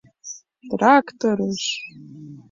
[0.69, 1.63] —Тракторыш!